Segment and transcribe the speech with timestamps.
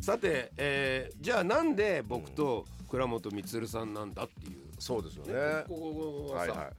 [0.00, 5.64] さて、えー、じゃあなんで僕と倉本充さんなんだっていう、そうですよね。
[5.68, 6.70] ここはさ、はいはい。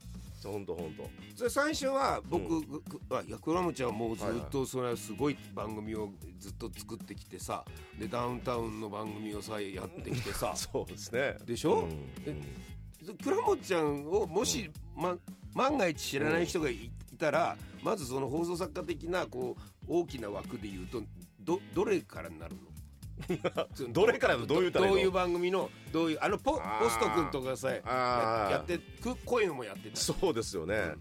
[0.44, 7.64] 本当本当それ最初は僕、くあいや倉本ちゃんはもうずっとそれはすごい番組をずっと作ってきてさ
[8.00, 10.54] でダウンタウンの番組をさやってきてさ。
[10.58, 11.38] そうですね。
[11.46, 11.90] でしょ、うん。
[12.26, 15.16] で倉本ちゃんをもし、ま、
[15.54, 21.04] 万が一知らない人がい,、たらまずその放送作家的なこう大きな枠で言うと
[21.40, 22.71] どどれからになるの？
[23.90, 29.96] どれからのどういうどういう番組のどういうあのポポスト君とかさやってくこういうのもやってた。
[29.96, 30.94] そうですよね、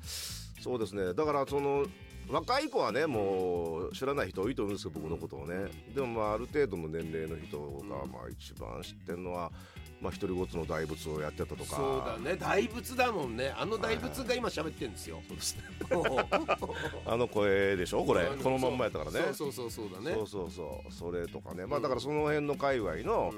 [0.60, 1.14] そうですね。
[1.14, 1.86] だからその
[2.28, 5.70] 若い子はねもう知らない人多いと思うんですけど僕のことをね。
[5.94, 9.50] でもまあある程度の年齢の人がまあ一番知ってるのは
[10.00, 11.76] まあ、一人ごつの大仏をやってたとか。
[11.76, 12.36] そうだね。
[12.36, 13.52] 大仏だもんね。
[13.56, 15.62] あの大仏が今喋ってるんですよ、 そうですね。
[17.06, 18.04] あの声でしょ？
[18.04, 18.26] これ。
[18.42, 19.20] このまんまやったからね。
[19.34, 20.14] そうそうそうそうだね。
[20.14, 20.92] そうそうそう。
[20.92, 21.66] それとかね。
[21.66, 23.32] まあだからその辺の界隈の、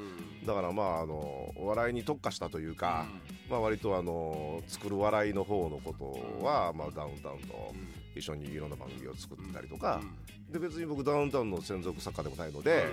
[0.46, 3.06] だからまああのお笑いに特化したというか、
[3.48, 7.72] まあ割とあの作る笑いの方のことは、まあダウンタウンと
[8.14, 10.00] 一緒にいろんな番組を作ってたりとか、
[10.50, 12.89] で別に僕ダウンタウンの専属作家でもないので、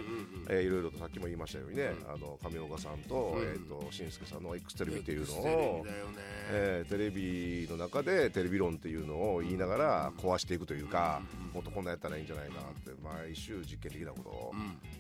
[0.49, 6.17] えーいろいろとさっきも言いましたようにね、あの上岡さんと、えっ、と新助さんの X テレビっていうのテレビをだよね、
[6.52, 11.21] えーテレビの中でテレビ論っていうのを言いながら壊していくというか、
[11.53, 14.53] もっとこんなやったらいいんじゃないかなって毎週実験的なことを、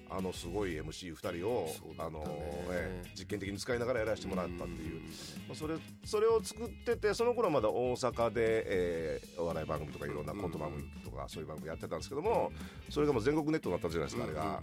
[0.09, 2.19] あのすごい MC2 人を、あの
[2.71, 5.07] えー実験的に使いながらやらせてもらったっていう、ま
[5.51, 12.51] あ、それそれを作っててその頃はまだ大阪で、えーお笑い番組とかいろんなコント番組とかそういう番組やってたんですけども、
[12.89, 14.61] それがもう全国ネットになったじゃないですか、あれが。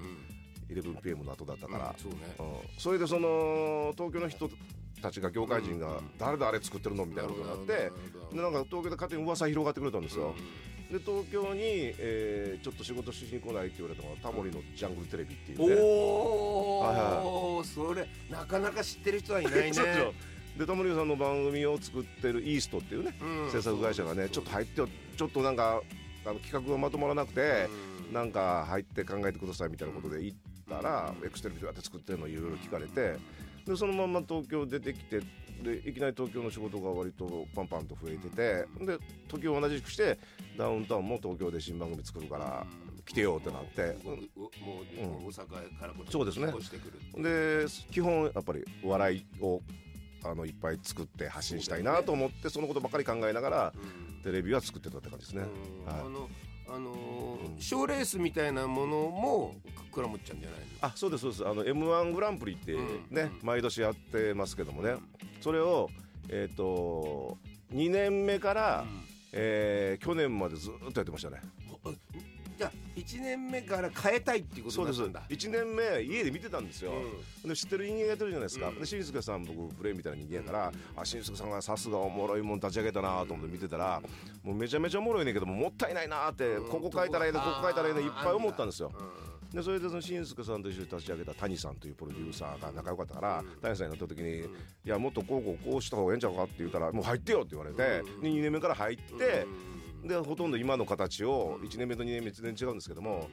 [0.69, 2.19] 11PM の後だったから、そうね。
[2.39, 2.81] うん。
[2.81, 4.51] それでその東京の人
[5.01, 7.07] たちが業界人が誰だあれ作ってるの？
[7.07, 7.93] みたいなことになって
[8.35, 10.35] でなんか東京で勝手に噂広がってくれたんですよ、
[10.91, 11.61] で東京に、
[11.99, 15.77] えーちょっと仕事しに来ないって言われたのがタモリのジャングルテレビっていうね。
[15.79, 17.27] おはい
[17.61, 19.73] お、それなかなか知ってる人はいないね。
[20.59, 23.51] でタモリさんの番組を作ってるイーストっていうね、うん。
[23.53, 25.83] 制作会社がねちょっと入ってよちょっとなんか
[26.25, 27.69] あの企画がまとまらなくて、
[28.13, 30.39] なんか入って考えてくださいみたいなことで行っ
[30.69, 33.17] たら、エクステレビどうやって作ってるのいろいろ聞かれて
[33.67, 35.21] でそのまま東京出てきて
[35.63, 40.19] でいきなり東京の仕事が割とパンパンと増えててで時を同じくして
[40.57, 42.67] ダウンタウンも東京で新番組作るから
[43.07, 43.97] 来てよってなって。
[44.05, 46.47] もうもうもう大阪からこっちそうですね。
[46.49, 49.61] 引っ越してくるで基本やっぱり笑いを
[50.25, 53.73] あのいっぱい作って発信したいなと思ってそのことばっかり考えながら、
[54.25, 55.45] テレビは作ってたって感じですね。
[55.87, 56.11] あはい。
[56.11, 56.29] の
[56.69, 59.55] あのー賞レースみたいなものも
[59.93, 60.67] 倉持ちゃんじゃないの？
[60.81, 61.47] あそうですそうです。
[61.47, 62.77] あの m 1グランプリって
[63.09, 64.97] ね、毎年やってますけどもね
[65.41, 65.91] それを
[66.29, 67.39] えっ、と
[67.73, 68.85] 2年目から、
[69.33, 71.41] えー去年までずっとやってましたね。
[72.57, 75.05] じゃあ1年目から変えたいっていうことそうですだ。
[75.05, 76.93] ったんだ1年目家で見てたんですよ、
[77.45, 84.01] で知ってる人間がやってるじゃないですか、で新助さん僕プレイみたいな人間やから、あ新助さんがさすがおもろいもん立ち上げたなと思って見てたら、
[84.43, 88.91] もうめちゃめちゃおもろいねんけどももったいないなって、ここ書いたらいいのここ書いたらいいのいっぱい思ったんですよ、
[89.57, 94.45] でそれでその新助さんと一緒に立ち上げた谷さんというプロデューサーが仲良かったから、谷さんになった時に、い
[94.85, 99.47] やもっとこうこうこうした方がええんちゃうかって言ったらもう入ってよって言われて、で2年目から入って、
[100.07, 103.31] でほとんど今の形を1年目と2年目全然違うんですけども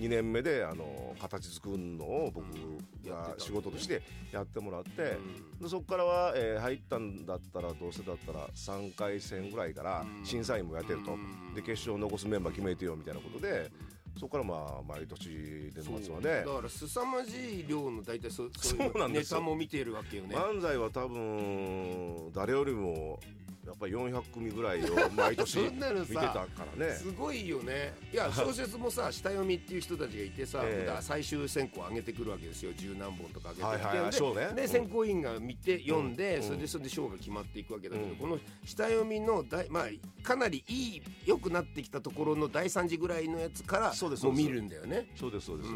[0.00, 2.46] 2年目であの形作るのを僕
[3.06, 4.00] が仕事として
[4.32, 5.18] やってもらって、
[5.60, 11.18] でそこからは、えー入ったんだったらどうせだったら3回戦ぐらいから審査員もやってると、
[11.54, 13.70] で決勝残すメンバー決めてよみたいなことで
[14.18, 16.44] そこからまあ毎年年末はね。
[16.46, 20.34] だから凄まじい量の大体そうそういそうネタも見ているわけよね。
[20.34, 23.20] 漫才は多分誰よりも
[23.66, 26.94] やっぱり400組ぐらいを 毎年見てたからね。
[26.94, 27.94] すごいよね。
[28.12, 30.86] いや 小説もさ下読みっていう人たちがいてさ、ええ。
[30.86, 32.72] だから最終選考上げてくるわけですよ。
[32.76, 34.10] 十何本とか上げてきて、はいはいはい。
[34.10, 34.68] で賞ね。
[34.68, 39.86] 選考委員が見て読んで、それでそれで賞が決まっていくわけだけど、この下読みの大、まあ、
[40.22, 45.08] かなりいい良くなってきたところの第3次ぐらいのやつからそうですもう見るんだよね。
[45.16, 45.70] そうですそうです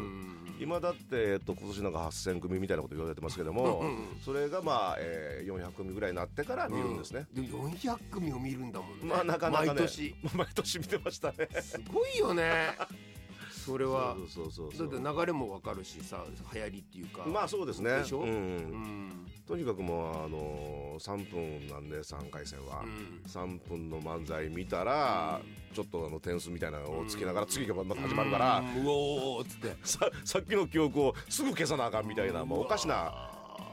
[0.61, 3.83] 今だって、えっと、今年なんか8000組みたいなこと言われてますけども、
[4.23, 10.15] それがまあ、えー、400組ぐらいになってから見るんですね、で400組を見るんだもんね、まあなかなかね毎年。
[10.35, 11.49] 毎年見てましたね。
[11.61, 12.77] すごいよね。
[13.65, 14.15] それは。
[14.15, 15.01] そうそうそうそう。
[15.01, 16.23] だって流れもわかるしさ
[16.53, 17.23] 流行りっていうか。
[17.25, 17.97] まあそうですね。
[17.97, 18.29] でしょ、うん。
[18.29, 19.20] うん
[19.51, 22.85] とにかくもうあのー、3分なんで3回戦は、
[23.27, 25.41] 3分の漫才見たら、
[25.73, 28.85] ちょっとあの点数みたいなのをつけながら次がまた始まるから、うん。
[28.85, 29.75] うおーっつって。
[29.83, 33.29] ささっきの記憶をすぐ消さなあかんみたいなもうおかしな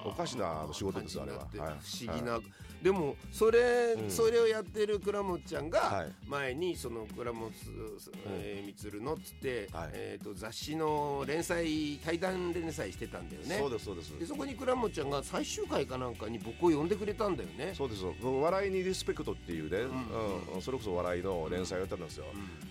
[0.09, 1.47] おかしな仕事ですよあれは。
[1.51, 2.41] 不思議な、
[2.83, 4.11] でもそれ、うん。
[4.11, 6.13] それをやってる倉本ちゃんがはい。
[6.27, 7.53] 前にその倉本
[8.41, 9.91] えー充のっつって、はい。
[9.93, 13.59] えー、と雑誌の連載対談連載してたんだよね。
[13.59, 14.19] そうですそうです。
[14.19, 17.73] でそこに倉本ちゃんが最終回かなんかに僕を呼んでくれたんだよね。
[17.75, 20.55] そうです笑いにリスペクトっていうね、ん。
[20.55, 20.63] うん。
[20.63, 22.25] それこそ笑いの連載をやったんですよ、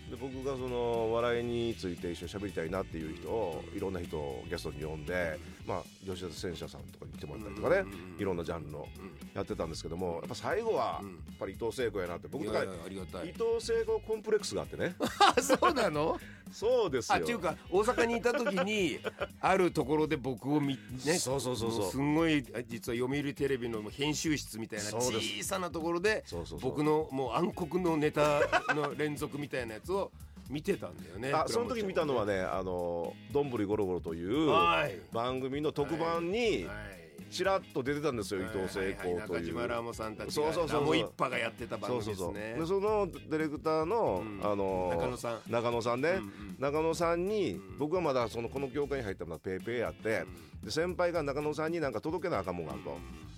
[0.10, 5.38] で僕がその笑いについて一緒に喋りたいなっていう人をいろんな人をゲストに呼んで、
[5.68, 7.84] まあ、吉田戦車さんとかに来てもらったりとかね、
[8.18, 8.88] いろんなジャンルの
[9.34, 11.10] やってたんですけどもやっぱ最後はうん。
[11.10, 14.96] やっぱり伊藤聖子やなって僕とか伊藤聖子コンプレックスがあってね。
[15.20, 16.20] あ そうなの？
[16.52, 17.16] そうですよ。
[17.18, 19.00] あっていうか大阪にいた時に
[19.40, 21.80] あるところで僕を見ねそうそうそうそう。
[21.82, 26.72] もすんごい実は読売テレビの編集室みたいな小さなところでそうそうそう。
[26.72, 28.40] 僕のもう暗黒のネタ
[28.74, 30.12] の連続みたいなやつを
[30.50, 34.98] 見てたんだよねあその時見たのはね「あのどんぶりゴロゴロ」というはい。
[35.12, 39.20] 番組の特番にはいちらっと出てたんですよ、伊藤聖子という。
[39.20, 40.98] 中島ラモさんたちそうそうそうそう。
[40.98, 42.34] 一派がやってた番そうそうそう。
[42.34, 44.40] 組ですねでそのディレクターの、うん。
[44.44, 45.42] あの中野さん。
[45.52, 46.56] 中野さんね、うんうん。
[46.60, 47.78] 中野さんに、ん。
[47.78, 50.26] 僕はまだそのこの業界に入ったのはペーペーやって、
[50.64, 52.98] で先輩が中野さんになんか届けなあかんもんがあると、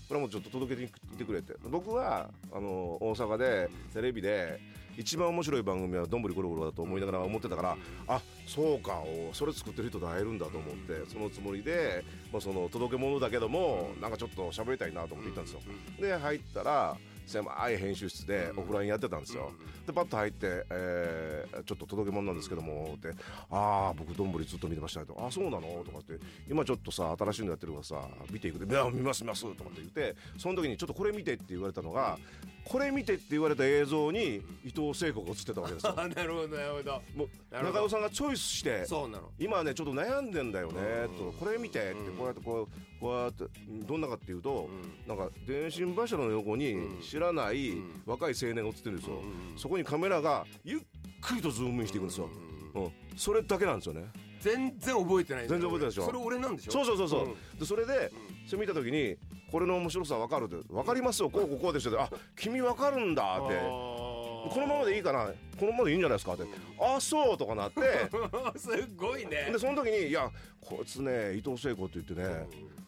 [0.09, 4.59] これもちょっと届けてきてくれて僕はあの大阪でテレビで
[4.97, 7.77] 一番面白い番組は「どんぶりゴロゴロ」だと思いながら思ってたから、
[8.07, 9.01] あそうか
[9.31, 12.03] それ作ってる人と会えるんだと思ってそのつもりで、
[12.33, 15.61] まあ、その届け物だけどもなんかちょっと喋りたいなと思って行ったんですよ。
[16.01, 16.97] で入ったら
[17.29, 19.51] 狭い編集室でオフラインやってたんですよ。
[19.85, 23.09] でパッと入って、えーちょっと届け物なんですけども」って
[23.51, 26.13] 「ああ僕どんぶりずっと見てました」と「あそうなの?」とかって
[26.49, 32.17] 「今ちょっとさ新しいのやってるからさ見ていくで」いや見ます見ます」とかって言ってその時に「ちょっとこれ見て」って言われたのが
[32.69, 35.93] 「これ見て」って言われた映像に伊藤聖子が映ってたわけですよ。
[35.99, 37.01] あなるほどなるほど。
[37.15, 39.31] もう中尾さんがチョイスしてそうなの。
[39.39, 41.31] 今ねちょっと悩んでんだよねうん。
[41.33, 42.17] とこれ見てってうん。
[42.17, 43.45] こうやってこうこうやって
[43.87, 45.07] どんなかっていうとうん。
[45.07, 47.01] なんか電信柱の横にうん。
[47.01, 48.03] 知らないうん。
[48.05, 49.15] 若い青年が映ってるんですよ。
[49.15, 49.19] う
[49.55, 50.79] んそこにカメラがゆっ
[51.21, 52.29] くりとズームインしていくんですよ
[52.79, 52.85] うん。
[52.85, 54.05] うんそれだけなんですよね。
[54.39, 56.05] 全然覚えてない全然覚えてないでしょ。
[56.05, 56.71] それ俺なんでしょ？
[56.71, 57.25] そうそうそうそう。
[57.25, 57.59] うん。
[57.59, 58.09] でそれで
[58.47, 59.17] それ見た時に
[59.51, 63.55] これの面白さ分かるって分かりますよこうこうこうでしょあ君分かるんだって。
[63.57, 65.25] このままでいいかな？
[65.59, 66.33] このままでいいんじゃないですか？
[66.35, 66.43] って。
[66.79, 67.81] あそうとかなって。
[68.57, 69.49] すごいね。
[69.51, 72.47] でその時に「いやこいつね伊藤聖子って言ってね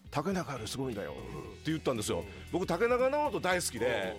[0.10, 1.16] 竹中よりすごいんだよ」っ
[1.66, 2.24] て言ったんですよ。
[2.54, 4.16] 僕竹中直人大好きで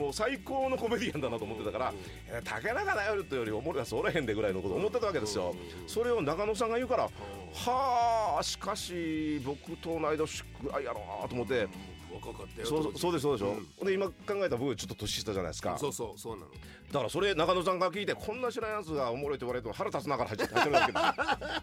[0.00, 5.54] もう最高のコメディアンだなと思ってたから「いや竹中直人よりおもろいやつおらへんで」ぐらいのこと思ってたわけですよ
[5.86, 7.04] それを中野さんが言うから
[7.52, 11.68] 「はあしかし僕と同い年ぐらいやろうな」と思って。
[12.12, 13.86] 若かったよそうそうですそうでしょ、うん。
[13.86, 15.78] で今考えたら僕ちょっと年下じゃないですか。
[15.78, 16.50] そうそうそうなの。
[16.50, 21.12] だからそれ中野さんが聞いてこんな知らんやつがおもろいって言われると腹立つながら入って入ってるわけですよ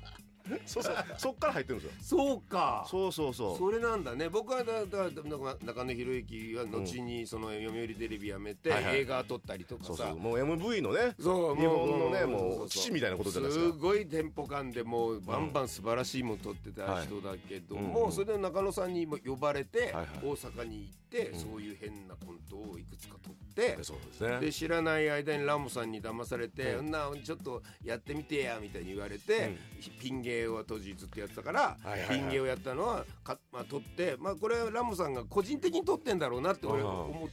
[0.66, 0.96] そうそう。
[1.18, 2.20] そっから入ってるんですよ。
[2.28, 2.86] そうか。
[2.90, 3.58] そうそうそう。
[3.58, 4.30] それなんだね。
[4.30, 9.00] 僕はだだだだ中野博之は後にその読売テレビ辞めてはいはい。
[9.00, 9.88] 映画撮ったりとかさ。
[9.88, 10.18] そうそう。
[10.18, 13.74] もう MV のねそう日本のねもう父みたいなことじゃないですか。
[13.74, 18.06] すごいテンポ感でもうバンバン素晴らしいもの撮ってた人だけども、はいうん。
[18.06, 20.08] うんそれで中野さんにも呼ばれてはいはい。
[20.24, 21.40] 大阪に行って、うん。
[21.40, 24.40] そういう変なコントをいくつか撮って、そうですね。
[24.40, 29.58] で知らない間にラモさんに騙されて「うんなちょっとやってみてや」みたいに言われて、
[30.00, 37.30] ピン芸を当時ずっとやってたから、はいはいはいピン芸をやったのはか、まあ、撮って、まあ、これはラモさんが個人的に撮ってんだろうなって俺思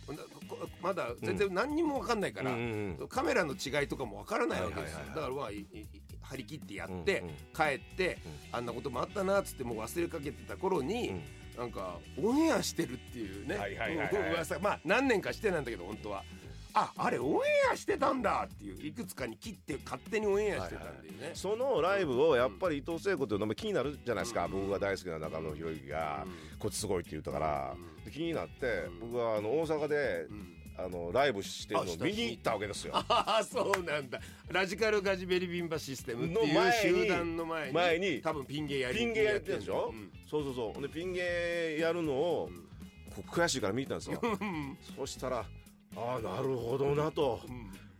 [0.80, 2.52] まだ全然何にも分かんないから、
[3.08, 7.22] カメラの違いとかも分からないわけですよ、はいはいはいはいだからまあ張り切ってやって、
[7.54, 8.18] 帰って、
[8.50, 11.20] あんなこともあったなっつってもう忘れかけてた頃に、
[11.56, 13.58] なんかオンエアしてるっていうね、
[14.32, 16.24] 噂まあ何年かしてなんだけど本当は。
[16.74, 17.38] ああれオンエ
[17.72, 21.30] アしてたんだっていういくつかに切って勝手にオンエアしてたんだよね。
[21.34, 26.26] そのライブをやっぱり伊藤聖子っていうのも気になるじゃないですか、僕が大好きな中野博之が、
[26.58, 30.56] こっちすごいって言ったから、で気になって、僕はあの大阪で、うん。
[30.76, 32.94] あのライブしてるの見に行ったわけですよ。
[32.96, 33.04] あ
[33.38, 34.18] あそうなんだ。
[34.50, 40.10] ラジカルガジベリビンバシステムっていう集団の前に前に多分ピン芸やりピン芸やってるでしょ、うん。
[40.28, 40.82] そうそうそう。
[40.82, 42.50] でピン芸やるのを、
[43.14, 44.38] こう悔しいから見に行ったんですよ。
[44.96, 45.44] そしたら
[45.96, 47.40] ああなるほどなと、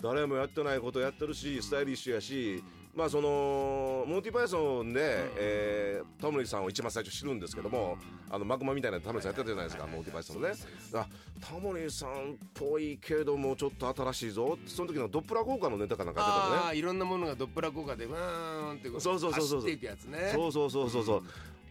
[0.03, 2.63] 誰もやってないことやってるしスタイリッシュやし、
[2.95, 5.01] まあそのモンティパイソンで、
[5.37, 7.99] えータモリさんを一番最初知るんですけども、
[8.31, 10.55] あのマグマみたいなタモリさんやってたじゃないですか、モンティパイソンのね。
[10.95, 11.07] あ
[11.41, 12.15] タモリさんっ
[12.55, 16.79] ぽいけどもちょっと新しいぞその時のドップラー効果のネタかなんかやってたのね。
[16.79, 20.31] いろんなものがドップラ効果でわーんってこそうそうそうそう走っていくやつね。
[20.33, 21.23] そうそうそうそうそう、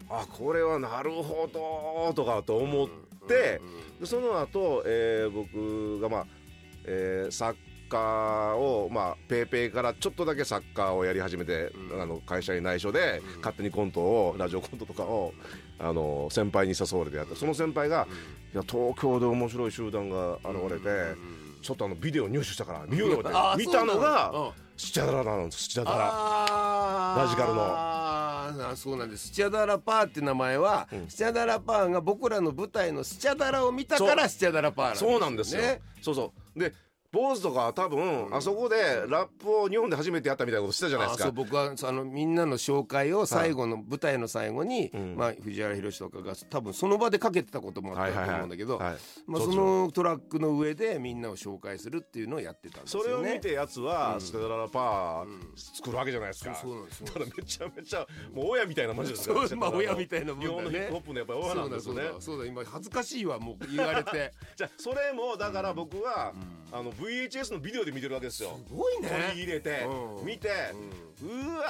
[0.09, 3.61] あこれはなるほどとかと思って、で
[4.03, 6.25] その後、えー僕がまあ、
[6.85, 12.01] えー作家カーをまあペーペーからちょっとだけサッカーをやり始めて、うん。
[12.01, 15.31] あの会社に内緒で、勝手にコントをラジオコントとかを
[15.77, 17.35] あの先輩に誘われてやった。
[17.35, 18.07] その先輩が、
[18.51, 21.15] いや東京で面白い集団が現れて、
[21.61, 23.29] ちょっとあのビデオ入手したから見ようよって
[23.63, 27.23] 見たのがのスチャダラなんですスチャダラ。
[27.23, 28.02] ラジカルの
[28.59, 29.27] あーそうなんです。
[29.27, 36.59] スチャダラパーって名前は、スチャダラパーが僕らの舞台のスチャダラを見たからスチャダラパーなんですそうなんですよ、ねそうそう。
[36.59, 36.73] で
[37.13, 41.25] 坊主とかは多分、あそこでラップを日本で初めてやったみたいなことしてたじゃないですか。
[41.25, 45.15] あそう僕はあのみんなの紹介を最後の、舞台の最後に、ん。
[45.15, 48.95] まあ、藤原宏とかが多分その場でかけてたこともあったと思うんだけど、はい
[49.27, 53.09] まあ、そのトラックの上でみんなを紹介するっていうのをやってたんですよね。
[53.09, 60.49] それを見てやつは、ステララパー作るわけじゃないですか、そうなんですだからめちゃめちゃもう親みたいなもんですよそうまあ親みたいなもんだね。
[60.49, 62.01] 日本のヒップホップのやっぱり親なんですよね。
[62.01, 64.31] そうだそうだ今恥ずかしいわもう言われて。
[64.57, 66.33] じゃあそれもだから僕は、
[66.71, 68.59] あの VHS のビデオで見てるわけですよ。
[68.67, 69.09] すごいね。
[69.09, 70.25] 取り入れて、うん。
[70.25, 70.49] 見て、
[71.21, 71.65] うわ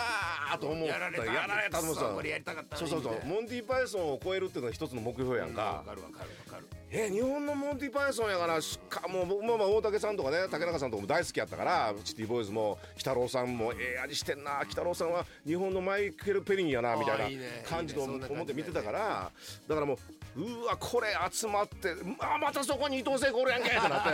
[0.54, 0.94] ーと思った。
[0.94, 2.78] やられたやられたと思った。
[2.78, 3.22] そうそうそう。
[3.25, 19.32] モンティ・パイソンを超えるっていうのが一つの目標やんか、わかるわかるわかるえ日本のモンティ・パイソンやからしかも僕もまあ大竹さんとかね竹中さんとかも大好きやったからシティボーイズも鬼太郎さんもええ味してんな鬼太郎さんは日本のマイケル・ペリンやなみたいな感じと思って見てたから
[19.68, 19.98] だからもう
[20.36, 24.10] うわこれ集まってあまたそこに伊藤聖子おるやんけってなって。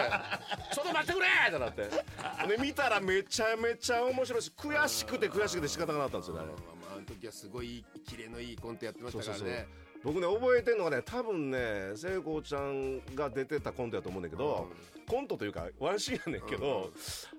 [0.76, 1.82] ちょっと待ってくれってなって。
[2.48, 6.50] で見たらめちゃめちゃ面白いし悔しくて悔しくて仕方がなかったんですよねあれ。
[6.50, 9.40] まあまああの時はすごいキレのいいコントやってましたからね。
[9.40, 9.68] そうそうそう。
[10.02, 14.70] 僕ね覚えてんのがね多分ね聖子ちゃんが出てたコントやと思うんだけど、
[15.10, 16.90] コントというかワンシーンやねんけど、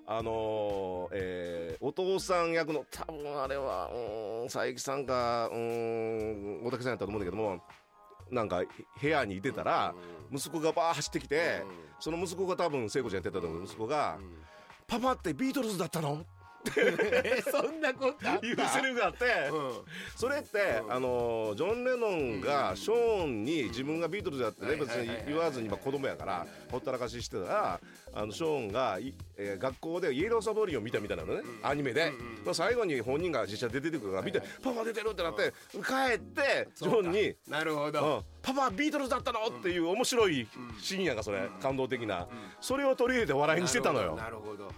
[0.05, 7.63] あのーえーお父さん役の多分あれはうーん佐伯さんかうーん大竹さんやったと思うんだけども
[8.31, 8.63] なんか
[9.01, 9.93] 部屋にいてたら、
[10.31, 11.63] 息子がバー走ってきて、
[11.99, 14.17] その息子が多分聖子ちゃんやってたと思う息子が
[14.87, 16.25] 「パパってビートルズだったの?」
[16.77, 19.71] えそんなことうセリフがあって、うん。
[20.15, 27.79] それって、あのジョン・レノンがショーンに自分がビートルズやってね別に言わずにまあ子供やからほったらかししてたら
[28.13, 32.11] あのショーンがい、えー学校でイエローサボリーを見たみたいなのね、アニメで、
[32.45, 37.91] まあ最後に本人が実写で出てくるから見て、パパ出てるってなって帰ってジョンになるほうん。
[37.91, 39.39] ど、パパビートルズだったの？
[39.47, 40.47] っていう面白い
[40.79, 42.27] シーンやんかそれ、感動的な、
[42.59, 44.15] それを取り入れて笑いにしてたのよ。
[44.15, 44.71] なるほど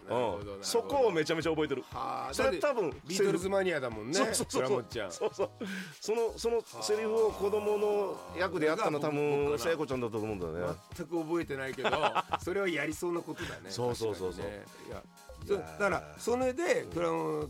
[0.62, 1.84] そこをめちゃめちゃ覚えてる。
[1.92, 5.32] はあそれ多分ビートルズマニアだもんねそうそうそうそう。
[5.32, 5.50] そう
[6.02, 10.76] そのそのセリフを子供の役でやったの多分聖子ちゃんだったと思うんだよね。
[10.96, 11.90] 全く覚えてないけど
[12.44, 13.70] それはやりそうなことだね。
[13.70, 14.46] そうそうそうそう。
[15.46, 17.50] だからそれで倉本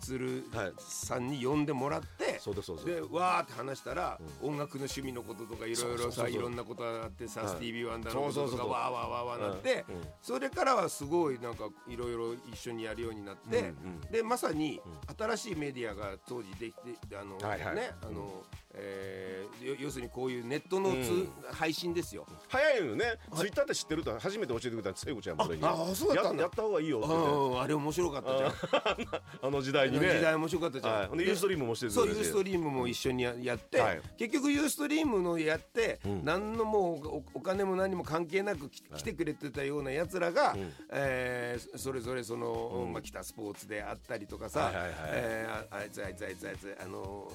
[0.00, 2.86] 充はいさんに呼んでもらって、そうですそうです。
[2.86, 9.86] でわーって話したら、音楽の趣味のこととかいろいろさいろんなことがあってさ、はいスティービー・ワンダーのことそうそうそうとかわーわーわーわーなって、
[10.20, 13.72] それからはすごいなんかいろいろ一緒にやるようになって、
[14.10, 14.78] でまさに
[15.16, 16.74] 新しいメディアが当時でき
[17.08, 18.42] てあの、ねあの、
[18.74, 21.28] えーよ要するにこういうネットのつ、うん。
[21.52, 22.26] 配信ですよ。
[22.48, 23.18] 早いよね。
[23.34, 25.64] ツイッターって知ってると初めて教えてくれた聖子ちゃん俺に。
[25.64, 26.42] ああそうだったんだ。
[26.42, 27.56] ややった方がいいよってう言って。
[27.56, 28.52] んあれ面白かったじゃん。
[29.42, 30.08] あの時代にね。
[30.14, 31.10] 時代面白かったじゃん。
[31.10, 31.18] はい。
[31.18, 34.00] でユーストリームもしてるそうユーストリームも一緒にややって、はい。
[34.18, 36.24] 結局ユーストリームのやって、ん。
[36.24, 40.56] 何のもうおお金も何も関係なくき来てくれてたようなやつらが、
[40.90, 44.92] えーそれぞれその、まあ、来たスポーツであったりとかさ、はいはいはい。
[45.12, 47.30] えーああいつあいつあいつあいつあの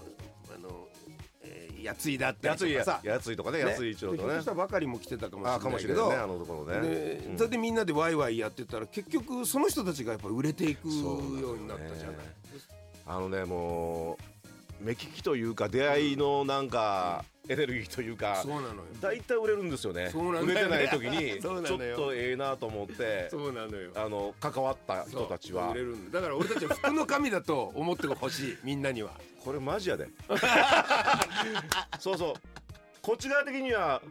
[0.53, 0.87] あの、
[1.41, 3.07] えー、やついだったやついやりとかさ。
[3.07, 3.31] やつ。
[3.31, 3.69] いとかねね。
[3.69, 4.23] やつい一郎とね。
[4.23, 5.69] でひょっとしたらばかりも来てたかもしれあないけど。
[5.69, 7.35] かもしれないねあのところね。
[7.37, 10.93] それでみんなでワイワイやってたら結局その人たちがやっぱ売れていくよ
[11.53, 12.15] うになったじゃない。
[13.05, 14.23] あのねもう
[14.79, 18.83] 目利きというか出会いのなんかエネルギーというかそうなのよ。
[19.01, 20.09] 大体売れるんですよね。
[20.11, 23.91] そうなん売れてない時に ちょっとええなと思ってそうなのよ。
[23.95, 25.71] あの関わった人たちは。
[25.71, 26.19] 売れるんだ。
[26.19, 29.11] だから俺たちは服の神だと思ってほしい みんなには。
[29.43, 30.07] これマジやで。
[31.99, 32.33] そうそう。
[33.01, 34.01] こっち側的には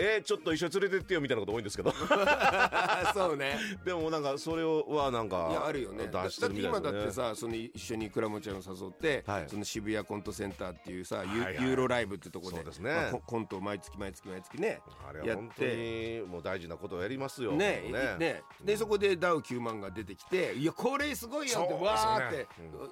[0.00, 1.92] えー、ちょっと一緒に連れてってよみたいなこと多いんですけど。
[3.14, 3.58] そうね。
[3.84, 6.06] でもなんかそれをはなんかいやあるよね。
[6.06, 9.48] だって今だってさその一緒に倉本ちゃんを誘って、はい。
[9.48, 12.94] その渋谷コントセンターっていうさ、ユーロライブってとこでそうですね。
[12.94, 22.42] まあココントを毎月毎月毎月ねあれはやっ本当てにもう大事なことをやりますよねもうねでそこでダウ9万が出てきていやこれすごいよってわーって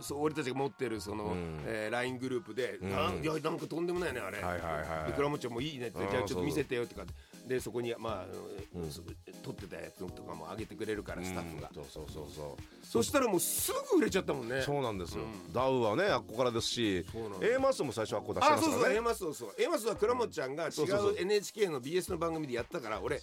[0.00, 1.60] うそう俺たちが持ってるその、ん。
[1.66, 2.90] えー LINE グループで、ん。
[2.90, 7.12] なんいやなんかとんでもないねあれ、はいはいはいで倉本ちゃんもいいねってうんじゃあちょっとそう見せてよってか
[7.46, 8.26] でそこにまあ、
[8.74, 8.90] うん。
[8.90, 9.02] そ
[9.42, 12.86] 撮ってたやつとかも上げてくれるからスタッフが、そうそうそうそう。
[12.86, 14.62] そしたらもうすぐ売れちゃったもんね。
[14.62, 15.52] そうなんですよ、うん。
[15.52, 19.54] ダウはねあっこからですしそうなんだ A マスも最初あっこ出してあそうそうますから A ねマスそうそう。
[19.58, 23.20] A マスは倉本ちゃんが違そう NHK の BS の番組でやったから俺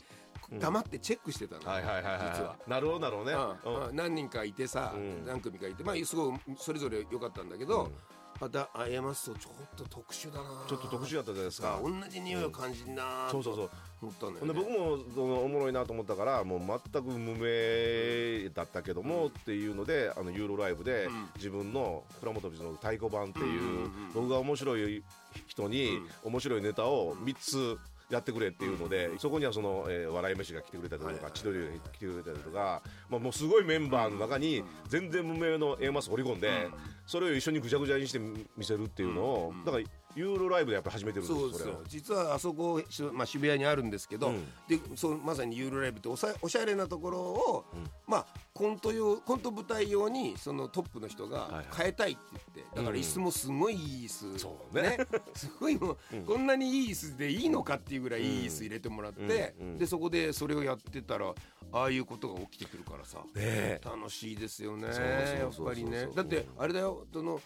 [0.52, 2.56] 黙ってチェックしてたの、はいはいはいはい実は。
[2.68, 3.38] なるほどなるほどね。
[3.66, 3.88] うん。
[3.90, 3.96] うん。
[3.96, 5.26] 何人かいてさ、うん。
[5.26, 7.92] 何組かいてまあすごいそれぞれ良かったんだけど、
[8.40, 10.50] またあえますとちょっと特殊だな。
[10.68, 11.80] ちょっと特殊だったじゃないですか。
[11.82, 12.94] 同じ匂いを感じん。
[12.96, 13.70] なそうそうそう。
[14.02, 14.54] 思ったんだよね。
[14.54, 21.30] 僕もそのおもろいなと思ったからもう全く無名だったけども、っていうのであのユーロライブでん。
[21.38, 24.14] 自分の倉本美の太鼓判っていう,、うんうんうん。
[24.14, 25.04] 僕が面白い
[25.48, 27.78] 人に面白いネタを3つ
[28.12, 36.68] やってくれっていうので、そこにはその、えー笑い飯が来てくれたりとか、はいはい千鳥が来てくれたりとか、まあ、もうすごいメンバーの中に全然無名の A マス掘り込んで、
[37.06, 39.84] それを一緒にぐちゃぐちゃにして見せるっていうのを、だから
[40.16, 41.68] ユーロライブでやっぱり始めてるんですそうです。
[41.68, 41.82] よ。
[41.88, 44.46] 実はあそこ、しまあ、渋谷にあるんですけど、うん。
[44.68, 47.66] でそうまさにユーロライブっておさおしゃれなところを、
[48.08, 52.22] まあ、コント用コント舞台用にそのトップの人が変えたいって
[52.56, 54.98] 言ってだから椅子もすごいいい椅子、そうね。
[55.36, 59.68] すごいもう、こんなにいい椅子でいいのかっていうぐらいいい椅子入れてもらって、うん。
[59.68, 59.78] うん。
[59.78, 61.34] でそこでそれをやってたら
[61.76, 63.82] ああいうことが起きてくるからさ、え。
[63.84, 64.88] 楽しいですよね。
[64.88, 66.08] やっぱりね。
[66.16, 67.42] だってあれだよその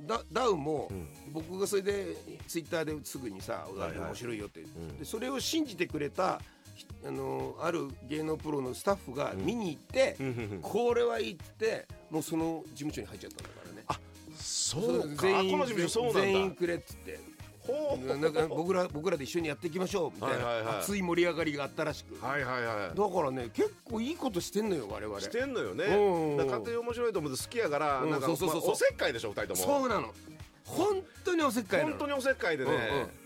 [0.00, 0.90] ダダウも、
[1.32, 2.16] 僕がそれで
[2.48, 3.98] ツイッターですぐにさ「はいはい。
[4.08, 4.64] 面白いよ」って、
[4.98, 6.40] でそれを信じてくれた
[6.74, 10.16] ひあのある芸能プロのスタッフが見に行って、
[10.60, 13.84] これはいいってもうその事務所に入っちゃったんだからね。
[14.36, 15.22] そうか。
[15.22, 16.20] 全員この事務所そうなんだ。
[16.20, 17.20] 全員くれっつって
[18.06, 22.96] なんか僕ら僕らで一緒にやっていきましょうみたいない熱い盛り上がりがあったらしく、はいはいはい。
[22.96, 25.84] だからね結構いいことしてんのよ我々してんのよね。
[25.84, 26.36] うん。
[26.36, 28.66] だから勝手に面白いと思って好きやからうんなんかそうそうそうそう。
[28.66, 29.56] まあおせっかいでしょ二人とも。
[29.56, 30.12] そうなの。
[30.68, 32.70] 本当におせっかい本当におせっかいでね、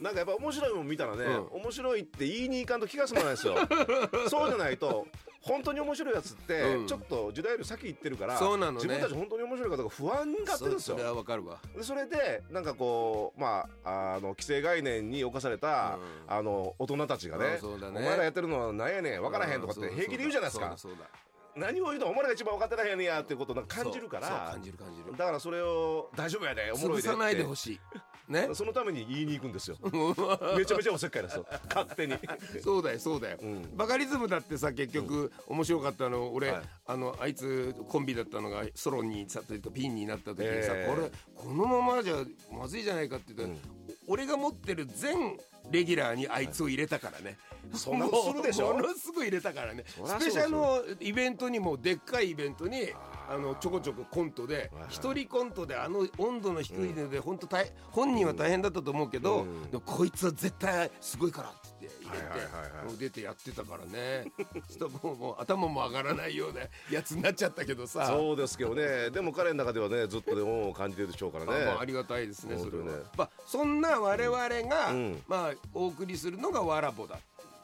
[0.00, 3.56] なんかやっぱ面白いもん見たらね、う面白いって言いに行かんと気が済まないですよ。
[4.30, 5.08] そうじゃないと
[5.42, 6.86] 本当に面白いやつって、うん。
[6.86, 8.76] ちょっと時代より先行ってるからそうなのね。
[8.76, 10.92] 自分たち本当に面白いかとか不安がってるんですよ。
[10.92, 11.58] そそれはわかるわ。
[11.76, 16.34] でそれでなんかこうまああの既成概念に侵された、うん。
[16.34, 17.58] あの大人たちがねね。
[17.62, 20.76] お前らやってるのは何やねん分からへんとかってうん平気で言うじゃないですか。
[21.54, 25.14] 何を言うのお前らが一番分かってないやねんやっていうことをなんか感じるから感じる感じる。
[25.16, 27.10] だからそれを大丈夫やでおもろいでって。
[27.10, 27.80] 潰さないでほしい
[28.28, 28.48] ね。
[28.54, 29.76] そのために言いに行くんですよ。
[30.56, 31.46] めちゃめちゃおせっかいですよ。
[31.68, 32.14] 勝手に。
[32.62, 33.76] そうだよそうだよ、ん。
[33.76, 36.32] バカリズムだってさ結局面白かったの。
[36.32, 36.62] 俺、はい。
[36.86, 40.94] あのあいつコンビだったのがソロにさというかピンになった時にさ、ええ。
[40.94, 43.60] これこのままじゃまずいじゃないかって言ったら、
[44.06, 45.38] 俺が持ってる全
[45.70, 47.38] レギュラーにあいつを入れたからね、
[47.72, 48.74] そんなことするでしょ？
[48.74, 49.84] ものすごい入れたからね。
[49.86, 52.88] スペシャルのイベントにもでっかいイベントに
[53.32, 59.46] あのちょこちょこコントで一人コントであの温度の低いので本当大本人は大変だったと思うけど、
[59.86, 62.84] こいつは絶対すごいからって言って入れて、はいはいはいはい。
[62.86, 64.26] もう出てやってたからね。
[64.68, 68.04] ちょっともう頭も上がらないようなやつになっちゃったけどさ。
[68.12, 69.10] そうですけどね。
[69.10, 71.52] でも彼の中ではねずっとね恩を感じてるでしょうからね。
[71.80, 72.84] ありがたいですねそれは、
[73.16, 75.22] まあ、そんな我々が、うん。
[75.26, 77.18] まあ、お送りするのがわらぼだ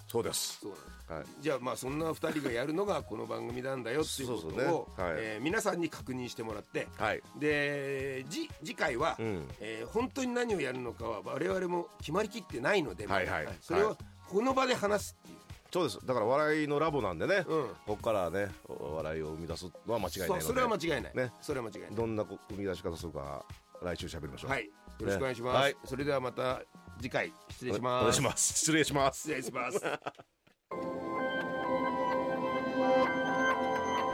[0.06, 0.60] そうです。
[0.60, 4.64] そうなんですはいじゃあまあそんな2人がやるのがこの番組なんだよっていうことをね。
[4.64, 5.16] はい。
[5.18, 7.22] えー皆さんに確認してもらってはい。
[7.38, 9.48] でじ次回は、うん。
[9.60, 13.48] えー本当に何をやるのかは我々も決まりきってないので、はいはい。
[13.60, 13.96] それをはい。
[14.28, 15.38] この場で話すっていう。
[15.72, 16.06] そうです。
[16.06, 17.44] だから笑いのラボなんでね、うん。
[17.68, 20.40] ここからねお笑いを生み出すのは間違いないので。
[20.42, 21.32] それは間違いない、ね。
[21.40, 21.90] それは間違いない。
[21.94, 23.44] どんなこ生み出し方するか
[23.82, 24.50] 来週喋りましょう。
[24.50, 24.64] はい。
[24.66, 25.76] よろしくお願いします、はい。
[25.84, 26.60] それではまた
[26.98, 27.32] 次回。
[27.50, 28.58] 失礼します。
[28.58, 29.20] 失礼します。
[29.20, 30.37] 失礼します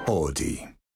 [0.06, 0.74] Audi.